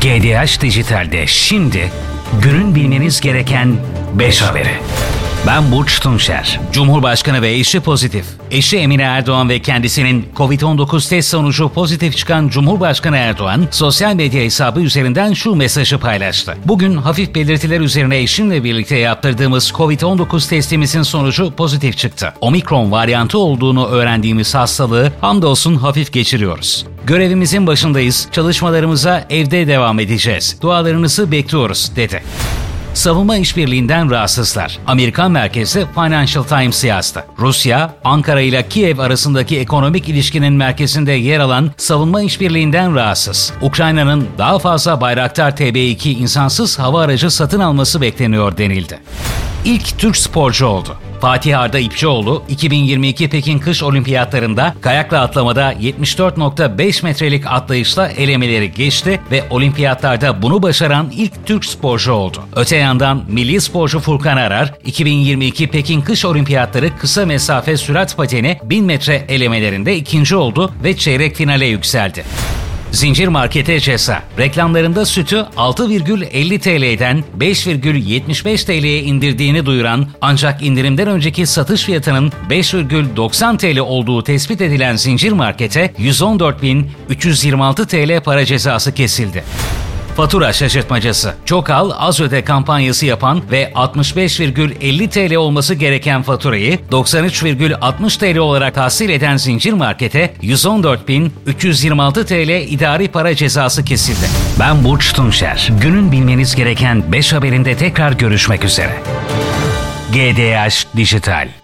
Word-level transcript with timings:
GDH 0.00 0.60
Dijital'de 0.60 1.26
şimdi 1.26 1.90
günün 2.42 2.74
bilmeniz 2.74 3.20
gereken 3.20 3.76
5 4.14 4.42
haberi. 4.42 4.68
Ben 5.46 5.72
Burç 5.72 6.00
Tunçer. 6.00 6.60
Cumhurbaşkanı 6.72 7.42
ve 7.42 7.52
eşi 7.52 7.80
pozitif. 7.80 8.24
Eşi 8.50 8.78
Emine 8.78 9.02
Erdoğan 9.02 9.48
ve 9.48 9.58
kendisinin 9.58 10.28
Covid-19 10.36 11.08
test 11.08 11.28
sonucu 11.28 11.68
pozitif 11.68 12.16
çıkan 12.16 12.48
Cumhurbaşkanı 12.48 13.16
Erdoğan, 13.16 13.68
sosyal 13.70 14.14
medya 14.14 14.42
hesabı 14.42 14.80
üzerinden 14.80 15.32
şu 15.32 15.54
mesajı 15.54 15.98
paylaştı. 15.98 16.56
Bugün 16.64 16.96
hafif 16.96 17.34
belirtiler 17.34 17.80
üzerine 17.80 18.18
eşimle 18.18 18.64
birlikte 18.64 18.96
yaptırdığımız 18.96 19.70
Covid-19 19.70 20.48
testimizin 20.48 21.02
sonucu 21.02 21.50
pozitif 21.50 21.98
çıktı. 21.98 22.32
Omikron 22.40 22.92
varyantı 22.92 23.38
olduğunu 23.38 23.86
öğrendiğimiz 23.86 24.54
hastalığı 24.54 25.12
hamdolsun 25.20 25.76
hafif 25.76 26.12
geçiriyoruz. 26.12 26.86
Görevimizin 27.06 27.66
başındayız, 27.66 28.28
çalışmalarımıza 28.32 29.26
evde 29.30 29.66
devam 29.66 30.00
edeceğiz. 30.00 30.56
Dualarınızı 30.62 31.32
bekliyoruz, 31.32 31.92
dedi. 31.96 32.22
Savunma 32.94 33.36
işbirliğinden 33.36 34.10
rahatsızlar. 34.10 34.78
Amerikan 34.86 35.30
merkezli 35.30 35.86
Financial 35.94 36.44
Times 36.44 36.84
yazdı. 36.84 37.24
Rusya, 37.38 37.94
Ankara 38.04 38.40
ile 38.40 38.68
Kiev 38.68 38.98
arasındaki 38.98 39.58
ekonomik 39.58 40.08
ilişkinin 40.08 40.52
merkezinde 40.52 41.12
yer 41.12 41.40
alan 41.40 41.70
savunma 41.76 42.22
işbirliğinden 42.22 42.94
rahatsız. 42.94 43.52
Ukrayna'nın 43.62 44.28
daha 44.38 44.58
fazla 44.58 45.00
Bayraktar 45.00 45.50
TB2 45.50 46.08
insansız 46.08 46.78
hava 46.78 47.00
aracı 47.00 47.30
satın 47.30 47.60
alması 47.60 48.00
bekleniyor 48.00 48.56
denildi. 48.56 49.00
İlk 49.64 49.98
Türk 49.98 50.16
sporcu 50.16 50.66
oldu. 50.66 50.96
Fatih 51.20 51.58
Arda 51.58 51.78
İpçioğlu 51.78 52.42
2022 52.48 53.28
Pekin 53.28 53.58
Kış 53.58 53.82
Olimpiyatlarında 53.82 54.74
kayakla 54.80 55.20
atlamada 55.20 55.72
74.5 55.72 57.04
metrelik 57.04 57.46
atlayışla 57.46 58.08
elemeleri 58.08 58.72
geçti 58.72 59.20
ve 59.30 59.44
olimpiyatlarda 59.50 60.42
bunu 60.42 60.62
başaran 60.62 61.10
ilk 61.16 61.46
Türk 61.46 61.64
sporcu 61.64 62.12
oldu. 62.12 62.38
Öte 62.56 62.76
yandan 62.76 63.24
milli 63.28 63.60
sporcu 63.60 64.00
Furkan 64.00 64.36
Arar 64.36 64.74
2022 64.84 65.66
Pekin 65.66 66.00
Kış 66.00 66.24
Olimpiyatları 66.24 66.96
kısa 66.98 67.26
mesafe 67.26 67.76
sürat 67.76 68.16
pateni 68.16 68.58
1000 68.64 68.84
metre 68.84 69.24
elemelerinde 69.28 69.96
ikinci 69.96 70.36
oldu 70.36 70.72
ve 70.84 70.96
çeyrek 70.96 71.36
finale 71.36 71.66
yükseldi. 71.66 72.24
Zincir 72.94 73.28
markete 73.28 73.80
ceza. 73.80 74.22
Reklamlarında 74.38 75.06
sütü 75.06 75.36
6,50 75.36 76.58
TL'den 76.58 77.24
5,75 77.38 78.66
TL'ye 78.66 79.02
indirdiğini 79.02 79.66
duyuran 79.66 80.08
ancak 80.20 80.62
indirimden 80.62 81.08
önceki 81.08 81.46
satış 81.46 81.82
fiyatının 81.82 82.32
5,90 82.50 83.58
TL 83.58 83.78
olduğu 83.78 84.22
tespit 84.22 84.60
edilen 84.60 84.96
zincir 84.96 85.32
markete 85.32 85.86
114.326 85.98 87.86
TL 87.86 88.24
para 88.24 88.44
cezası 88.44 88.94
kesildi. 88.94 89.44
Fatura 90.16 90.52
şaşırtmacası. 90.52 91.34
Çok 91.44 91.70
al, 91.70 91.90
az 91.98 92.20
öde 92.20 92.44
kampanyası 92.44 93.06
yapan 93.06 93.42
ve 93.50 93.72
65,50 93.74 95.08
TL 95.10 95.34
olması 95.34 95.74
gereken 95.74 96.22
faturayı 96.22 96.78
93,60 96.92 98.34
TL 98.34 98.38
olarak 98.38 98.74
tahsil 98.74 99.10
eden 99.10 99.36
zincir 99.36 99.72
markete 99.72 100.34
114.326 100.42 102.26
TL 102.26 102.72
idari 102.72 103.08
para 103.08 103.34
cezası 103.34 103.84
kesildi. 103.84 104.26
Ben 104.60 104.84
Burç 104.84 105.12
Tunçer. 105.12 105.70
Günün 105.80 106.12
bilmeniz 106.12 106.54
gereken 106.54 107.12
5 107.12 107.32
haberinde 107.32 107.76
tekrar 107.76 108.12
görüşmek 108.12 108.64
üzere. 108.64 109.02
GDH 110.12 110.96
Dijital 110.96 111.63